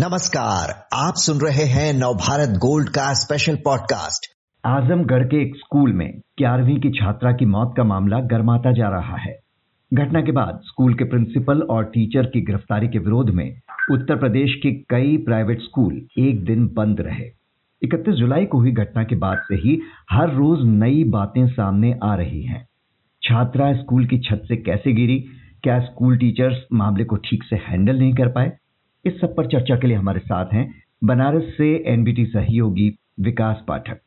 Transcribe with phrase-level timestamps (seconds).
[0.00, 4.26] नमस्कार, आप सुन रहे हैं नवभारत गोल्ड का स्पेशल पॉडकास्ट
[4.66, 9.16] आजमगढ़ के एक स्कूल में ग्यारहवीं की छात्रा की मौत का मामला गर्माता जा रहा
[9.16, 9.38] है।
[9.94, 14.54] घटना के बाद स्कूल के प्रिंसिपल और टीचर की गिरफ्तारी के विरोध में उत्तर प्रदेश
[14.62, 17.30] के कई प्राइवेट स्कूल एक दिन बंद रहे।
[17.82, 19.80] 31 जुलाई को हुई घटना के बाद से ही
[20.10, 22.68] हर रोज नई बातें सामने आ रही हैं।
[23.22, 25.24] छात्रा स्कूल की छत से कैसे गिरी?
[25.62, 28.52] क्या स्कूल टीचर्स मामले को ठीक से हैंडल नहीं कर पाए?
[29.04, 34.00] इस सब पर चर्चा के लिए हमारे साथ हैं बनारस से एनबीटी सहयोगी विकास पाठक।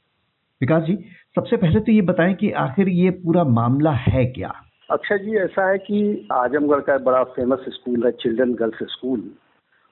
[0.61, 0.95] विकास जी,
[1.35, 4.53] सबसे पहले तो ये बताएँ कि आखिर ये पूरा मामला है क्या?
[4.91, 9.31] अक्षय जी, ऐसा है कि आजमगढ़ का बड़ा फ़ेमस स्कूल है चिल्ड्रन गर्ल्स स्कूल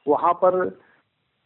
[0.08, 0.66] वहाँ पर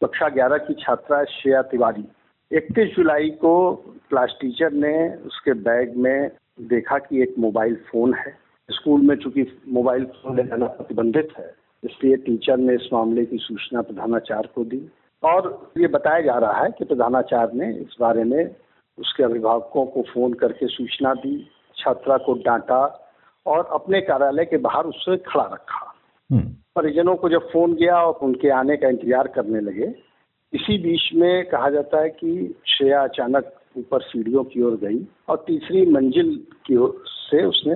[0.02, 2.04] कक्षा ग्यारह की छात्रा श्रेया तिवारी।
[2.52, 3.74] इकतीस जुलाई को
[4.10, 6.30] क्लास टीचर ने उसके बैग में
[6.60, 8.36] देखा कि एक मोबाइल फ़ोन है।
[8.70, 13.38] स्कूल में चूँकि मोबाइल फ़ोन ले जाना प्रतिबंधित है इसलिए टीचर ने इस मामले की
[13.38, 14.88] सूचना प्रधानाचार्य को दी।
[15.22, 18.44] और ये बताया जा रहा है कि प्रधानाचार्य ने इस बारे में
[18.98, 21.36] उसके अभिभावकों को फ़ोन करके सूचना दी
[21.76, 22.80] छात्रा को डांटा
[23.46, 25.92] और अपने कार्यालय के बाहर उससे खड़ा रखा।
[26.30, 29.94] हम्म। परिजनों को जब फ़ोन गया और उनके आने का इंतज़ार करने लगे
[30.52, 35.44] इसी बीच में कहा जाता है कि श्रेया अचानक ऊपर सीढ़ियों की ओर गई और
[35.46, 37.74] तीसरी मंजिल की ओर से उसने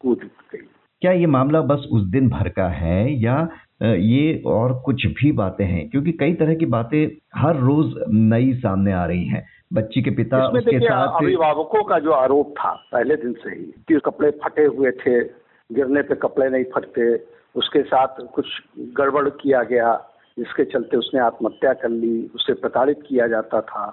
[0.00, 0.66] कूद गई।
[1.06, 3.34] क्या ये मामला बस उस दिन भर का है या
[3.82, 5.88] ये और कुछ भी बातें हैं?
[5.90, 6.98] क्योंकि कई तरह की बातें
[7.36, 12.12] हर रोज नई सामने आ रही हैं। बच्ची के पिता उसके साथ अभिभावकों का जो
[12.12, 15.20] आरोप था पहले दिन से ही कि कपड़े फटे हुए थे
[15.70, 17.14] गिरने पे कपड़े नहीं फटते
[17.54, 18.46] उसके साथ कुछ
[18.98, 19.94] गड़बड़ किया गया
[20.38, 23.86] जिसके चलते उसने आत्महत्या कर ली उसे प्रताड़ित किया जाता था।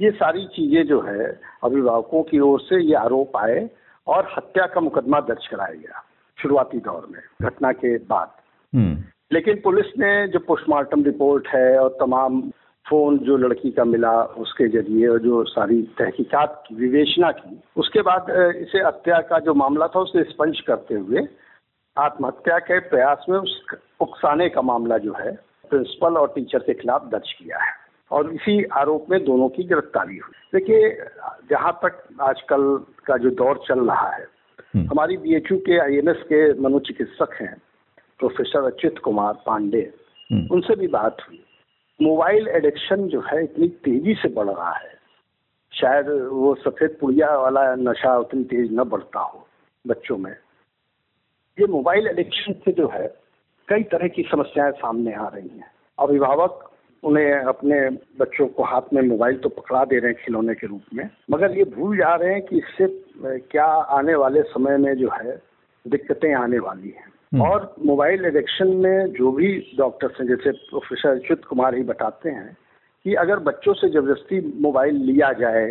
[0.00, 3.70] ये सारी चीज़ें जो है अभिभावकों की ओर से ये आरोप आए
[4.06, 6.04] और हत्या का मुकदमा दर्ज कराया गया।
[6.42, 8.32] शुरुआती दौर में घटना के बाद
[8.72, 12.40] हम्म। लेकिन पुलिस ने जो पोस्टमार्टम रिपोर्ट है और तमाम
[12.86, 14.12] फ़ोन जो लड़की का मिला
[14.42, 19.54] उसके ज़रिए और जो सारी तहकीकात की विवेचना की उसके बाद इसे हत्या का जो
[19.54, 21.26] मामला था उसे स्पंज करते हुए
[21.96, 23.60] आत्महत्या के प्रयास में उस
[24.00, 25.32] उकसाने का मामला जो है
[25.70, 27.72] प्रिंसिपल और टीचर के खिलाफ दर्ज किया है
[28.10, 30.90] और इसी आरोप में दोनों की गिरफ्तारी हुई देखिए
[31.50, 32.62] जहाँ तक आजकल
[33.06, 34.26] का जो दौर चल रहा है।
[34.86, 37.62] हमारी बीएचयू के आईएमएस के मनोचिकित्सक हैं
[38.18, 39.94] प्रोफेसर अच्युत कुमार पांडे।
[40.32, 41.44] हम्म। उनसे भी बात हुई।
[42.02, 44.98] मोबाइल एडिक्शन जो है इतनी तेज़ी से बढ़ रहा है।
[45.72, 49.48] शायद वो सफ़ेद पुड़िया वाला नशा उतनी तेज न बढ़ता हो
[49.86, 50.36] बच्चों में।
[51.60, 53.14] ये मोबाइल एडिक्शन से जो है
[53.68, 56.67] कई तरह की समस्याएँ सामने आ रही हैं। अभिभावक
[57.02, 57.78] उन्हें अपने
[58.20, 61.56] बच्चों को हाथ में मोबाइल तो पकड़ा दे रहे हैं खिलौने के रूप में मगर
[61.58, 65.36] ये भूल जा रहे हैं कि इससे क्या आने वाले समय में जो है
[65.86, 71.08] दिक्कतें आने वाली हैं हम्म। और मोबाइल एडिक्शन में जो भी डॉक्टर्स हैं जैसे प्रोफेसर
[71.10, 72.56] अच्युत कुमार ही बताते हैं
[73.04, 75.66] कि अगर बच्चों से ज़बरदस्ती मोबाइल लिया जाए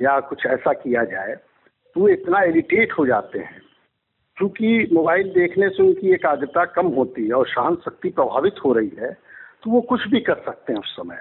[0.00, 1.34] या कुछ ऐसा किया जाए
[1.96, 3.60] तो वो इतना इरिटेट हो जाते हैं
[4.36, 8.92] क्योंकि मोबाइल देखने से उनकी एकाग्रता कम होती है और सहन शक्ति प्रभावित हो रही
[8.98, 9.16] है
[9.62, 11.16] तो वो कुछ भी कर सकते हैं उस समय।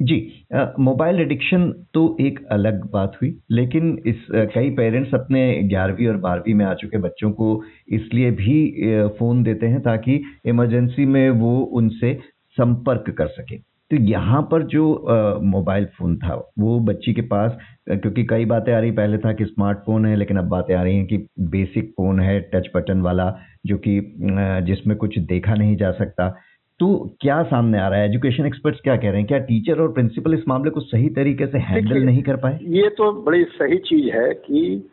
[0.00, 0.16] जी
[0.80, 1.62] मोबाइल एडिक्शन
[1.94, 6.64] तो एक अलग बात हुई लेकिन इस आ, कई पेरेंट्स अपने ग्यारहवीं और बारहवीं में
[6.64, 7.48] आ चुके बच्चों को
[7.90, 8.58] इसलिए भी
[9.18, 12.12] फ़ोन देते हैं ताकि इमरजेंसी में वो उनसे
[12.56, 13.56] संपर्क कर सके।
[13.90, 14.84] तो यहाँ पर जो
[15.44, 17.56] मोबाइल फ़ोन था वो बच्ची के पास
[17.90, 20.96] क्योंकि कई बातें आ रही पहले था कि स्मार्टफ़ोन है लेकिन अब बातें आ रही
[20.96, 21.18] हैं कि
[21.50, 23.28] बेसिक फ़ोन है टच बटन वाला
[23.66, 24.00] जो कि
[24.66, 26.28] जिसमें कुछ देखा नहीं जा सकता।
[26.80, 26.86] तो
[27.20, 28.08] क्या सामने आ रहा है?
[28.08, 29.26] एजुकेशन एक्सपर्ट्स क्या कह रहे हैं?
[29.26, 32.58] क्या टीचर और प्रिंसिपल इस मामले को सही तरीके से हैंडल नहीं कर पाए?
[32.62, 34.90] ये तो बड़ी सही चीज़ है कि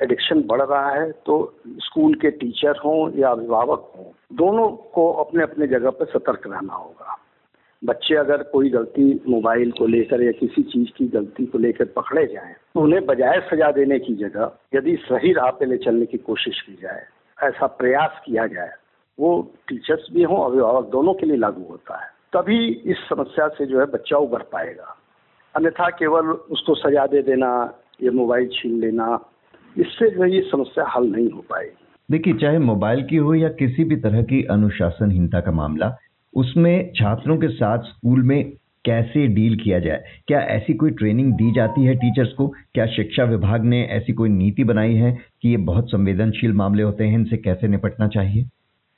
[0.00, 1.36] एडिक्शन बढ़ रहा है तो
[1.78, 4.04] स्कूल के टीचर हों या अभिभावक हों
[4.36, 7.18] दोनों को अपने अपने जगह पर सतर्क रहना होगा।
[7.82, 12.26] बच्चे अगर कोई गलती मोबाइल को लेकर या किसी चीज़ की गलती को लेकर पकड़े
[12.26, 16.18] जाएँ तो उन्हें बजाय सजा देने की जगह यदि सही राह पे ले चलने की
[16.26, 17.04] कोशिश की जाए
[17.38, 18.70] ऐसा प्रयास किया जाए
[19.22, 23.66] वो टीचर्स भी हों, अभिभावक दोनों के लिए लागू होता है। तभी इस समस्या से
[23.66, 24.96] जो है बच्चा उभर पाएगा।
[25.56, 29.30] अन्यथा केवल उसको सजा दे देना, या मोबाइल छीन लेना,
[29.78, 33.48] इससे जो है ये समस्या हल नहीं हो पाएगी। देखिए, चाहे मोबाइल की हो या
[33.48, 35.96] किसी भी तरह की अनुशासनहीनता का मामला,
[36.36, 38.52] उसमें छात्रों के साथ स्कूल में
[38.84, 40.04] कैसे डील किया जाए?
[40.28, 42.48] क्या ऐसी कोई ट्रेनिंग दी जाती है टीचर्स को?
[42.48, 47.04] क्या शिक्षा विभाग ने ऐसी कोई नीति बनाई है कि ये बहुत संवेदनशील मामले होते
[47.04, 48.48] हैं, इनसे कैसे निपटना चाहिए?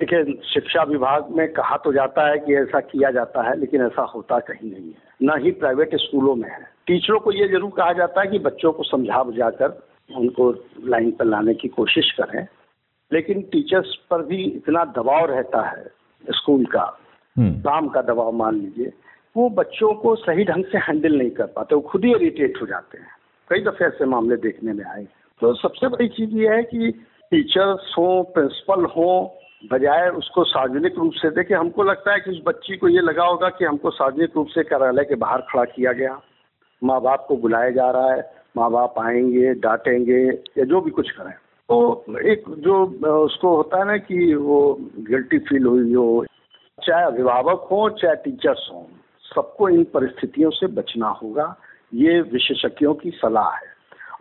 [0.01, 4.03] देखिए शिक्षा विभाग में कहा तो जाता है कि ऐसा किया जाता है लेकिन ऐसा
[4.03, 7.93] होता कहीं नहीं है। न ही प्राइवेट स्कूलों में है। टीचरों को ये ज़रूर कहा
[7.93, 9.79] जाता है कि बच्चों को समझा बुझा कर
[10.17, 10.51] उनको
[10.85, 12.47] लाइन पर लाने की कोशिश करें।
[13.13, 15.85] लेकिन टीचर्स पर भी इतना दबाव रहता है
[16.31, 17.01] स्कूल का
[17.37, 18.93] हम्म। काम का दबाव मान लीजिए
[19.37, 22.67] वो बच्चों को सही ढंग से हैंडल नहीं कर पाते वो खुद ही इरिटेट हो
[22.67, 23.17] जाते हैं।
[23.51, 25.07] कई दफे ऐसे मामले देखने में आए।
[25.41, 26.91] तो सबसे बड़ी चीज़ ये है कि
[27.31, 29.41] टीचर्स हो प्रिंसिपल हो
[29.73, 33.25] बजाय उसको सार्वजनिक रूप से देखे, हमको लगता है कि उस बच्ची को ये लगा
[33.25, 36.21] होगा कि हमको सार्वजनिक रूप से कार्यालय के बाहर खड़ा किया गया।
[36.85, 40.23] माँ बाप को बुलाया जा रहा है माँ बाप आएँगे, डांटेंगे
[40.59, 41.33] या जो भी कुछ करें।
[41.69, 42.87] तो एक जो
[43.25, 46.25] उसको होता है ना कि वो गिल्टी फील हुई हो,
[46.87, 48.91] चाहे अभिभावक हो, चाहे टीचर्स हो,
[49.35, 51.57] सबको इन परिस्थितियों से बचना होगा।
[51.95, 53.73] ये विशेषज्ञों की सलाह है।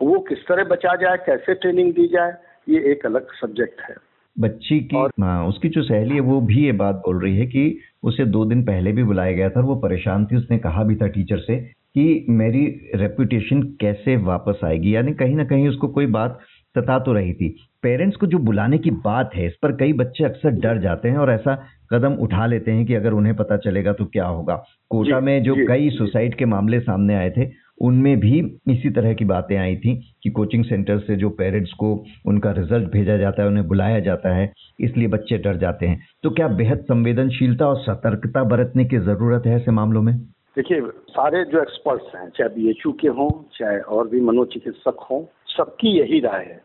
[0.02, 2.34] वो किस तरह बचा जाए, कैसे ट्रेनिंग दी जाए,
[2.68, 3.94] ये एक अलग सब्जेक्ट है।
[4.36, 7.46] बच्ची की और हाँ, उसकी जो सहेली है वो भी ये बात बोल रही है
[7.46, 10.82] कि उसे दो दिन पहले भी बुलाया गया था और वो परेशान थी। उसने कहा
[10.84, 12.64] भी था टीचर से कि मेरी
[12.94, 14.94] रेपुटेशन कैसे वापस आएगी?
[14.96, 16.38] यानी कहीं ना कहीं उसको कोई बात
[16.76, 17.48] सता तो रही थी।
[17.82, 21.16] पेरेंट्स को जो बुलाने की बात है इस पर कई बच्चे अक्सर डर जाते हैं
[21.16, 21.54] और ऐसा
[21.92, 24.54] कदम उठा लेते हैं कि अगर उन्हें पता चलेगा तो क्या होगा।
[24.90, 28.38] कोटा में जो कई सुसाइड के मामले सामने आए थे उनमें भी
[28.68, 31.92] इसी तरह की बातें आई थी कि कोचिंग सेंटर से जो पेरेंट्स को
[32.26, 36.30] उनका रिज़ल्ट भेजा जाता है, उन्हें बुलाया जाता है, इसलिए बच्चे डर जाते हैं। तो
[36.30, 40.16] क्या बेहद संवेदनशीलता और सतर्कता बरतने की ज़रूरत है ऐसे मामलों में?
[40.56, 40.80] देखिए,
[41.10, 45.22] सारे जो एक्सपर्ट्स हैं, चाहे बी एच के हों, चाहे और भी मनोचिकित्सक हों,
[45.56, 46.62] सबकी यही राय है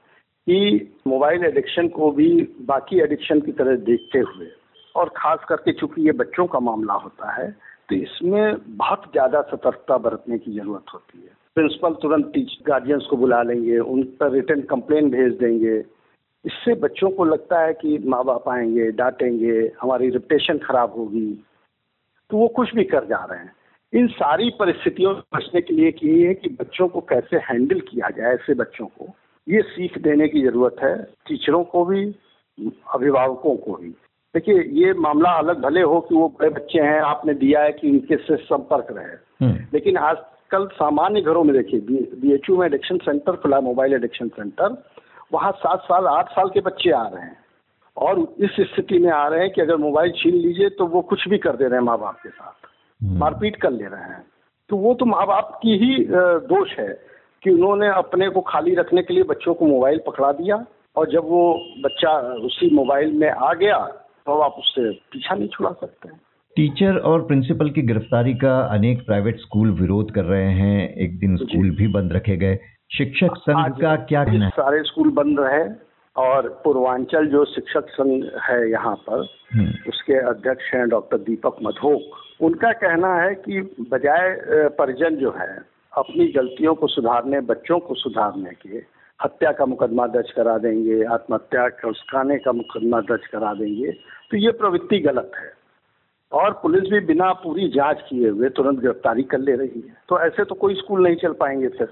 [0.48, 2.30] कि मोबाइल एडिक्शन को भी
[2.62, 4.48] बाकी एडिक्शन की तरह देखते हुए,
[4.96, 7.48] और खास करके चूँकि ये बच्चों का मामला होता है
[7.90, 13.18] तो इसमें बहुत ज़्यादा सतर्कता बरतने की ज़रूरत होती है। प्रिंसिपल तुरंत टीच गार्जियंस को
[13.18, 15.78] बुला लेंगे, उन पर रिटर्न कंप्लेन भेज देंगे।
[16.46, 21.46] इससे बच्चों को लगता है कि माँ बाप आएँगे, डांटेंगे, हमारी रिपुटेशन खराब होगी।
[22.30, 23.54] तो वो कुछ भी कर जा रहे हैं।
[23.94, 28.10] इन सारी परिस्थितियों से बचने के लिए ये है कि बच्चों को कैसे हैंडल किया
[28.10, 29.08] जाए, ऐसे बच्चों को।
[29.48, 30.96] ये सीख देने की ज़रूरत है
[31.28, 32.06] टीचरों को भी,
[32.94, 33.94] अभिभावकों को भी।
[34.36, 37.88] देखिए ये मामला अलग भले हो कि वो बड़े बच्चे हैं आपने दिया है कि
[37.88, 41.80] इनके से संपर्क रहे। हम्म। लेकिन आजकल सामान्य घरों में देखिए
[42.22, 44.84] बी एच यू में एडिक्शन सेंटर खुला मोबाइल एडिक्शन सेंटर
[45.34, 47.38] वहाँ सात साल आठ साल के बच्चे आ रहे हैं।
[47.98, 51.28] और इस स्थिति में आ रहे हैं कि अगर मोबाइल छीन लीजिए तो वो कुछ
[51.28, 52.68] भी कर दे रहे हैं माँ बाप के साथ।
[53.04, 54.26] हम्म। मारपीट कर ले रहे हैं।
[54.70, 56.06] तो वो तो माँ बाप की ही
[56.48, 57.02] दोष है
[57.44, 60.66] कि उन्होंने अपने को खाली रखने के लिए बच्चों को मोबाइल पकड़ा दिया।
[60.96, 65.72] और जब वो बच्चा उसी मोबाइल में आ गया तो आप उससे पीछा नहीं छुड़ा
[65.72, 66.20] सकते हैं।
[66.56, 71.38] टीचर और प्रिंसिपल की गिरफ्तारी का अनेक प्राइवेट स्कूल विरोध कर रहे हैं। एक दिन
[71.38, 72.60] स्कूल भी बंद रखे गए।
[72.98, 74.52] शिक्षक संघ का क्या कहना है?
[74.52, 75.64] सारे स्कूल बंद रहे
[76.16, 82.42] और पूर्वांचल जो शिक्षक संघ है यहाँ पर हम्म। उसके अध्यक्ष हैं डॉक्टर दीपक मधोक।
[82.42, 83.62] उनका कहना है कि
[83.92, 84.36] बजाय
[84.80, 85.52] परिजन जो है
[85.94, 91.68] अपनी गलतियों को सुधारने बच्चों को सुधारने के हत्या का मुकदमा दर्ज करा देंगे, आत्महत्या
[91.70, 93.92] का उसकाने का मुकदमा दर्ज करा देंगे
[94.32, 95.52] तो ये प्रवृत्ति गलत है।
[96.32, 100.20] और पुलिस भी बिना पूरी जाँच किए हुए तुरंत गिरफ्तारी कर ले रही है। तो
[100.20, 101.88] ऐसे तो कोई स्कूल नहीं चल पाएँगे फिर।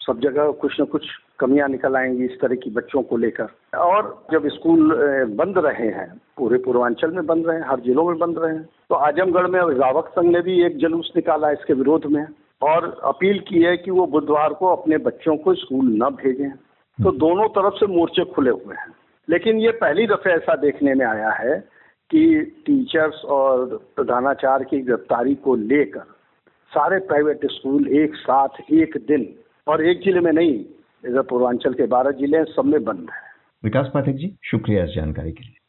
[0.00, 1.06] सब जगह कुछ न कुछ
[1.38, 4.94] कमियाँ निकल आएँगी इस तरह की बच्चों को लेकर। और जब स्कूल
[5.36, 8.68] बंद रहे हैं, पूरे पूर्वांचल में बंद रहे हैं, हर जिलों में बंद रहे हैं
[8.88, 12.26] तो आजमगढ़ में अभिभावक संघ ने भी एक जुलूस निकाला इसके विरोध में।
[12.62, 16.50] और अपील की है कि वो बुधवार को अपने बच्चों को स्कूल न भेजें।
[16.98, 18.92] तो। दोनों तरफ़ से मोर्चे खुले हुए हैं
[19.28, 21.58] लेकिन ये पहली दफे ऐसा देखने में आया है
[22.10, 22.24] कि
[22.66, 26.04] टीचर्स और प्रधानाचार्य की गिरफ्तारी को लेकर
[26.72, 29.26] सारे प्राइवेट स्कूल एक साथ, एक दिन,
[29.66, 30.54] और एक ज़िले में नहीं,
[31.04, 33.30] इधर पूर्वांचल के बारह ज़िले सब में बंद है
[33.64, 35.61] विकास पाठक जी, शुक्रिया इस जानकारी के लिए